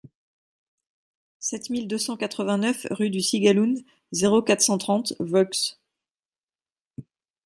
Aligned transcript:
sept 1.37 1.69
mille 1.69 1.87
deux 1.87 1.99
cent 1.99 2.17
quatre-vingt-neuf 2.17 2.87
rue 2.89 3.11
du 3.11 3.21
Cigaloun, 3.21 3.83
zéro 4.13 4.41
quatre, 4.41 4.61
cent 4.63 4.79
trente 4.79 5.13
Volx 5.19 5.79